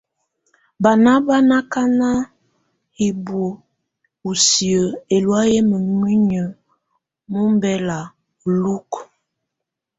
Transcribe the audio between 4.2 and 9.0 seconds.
ù siǝ́ ɛlɔ̀áyɛ mǝmuinyii ma ɔmbɛla ù ulukǝ.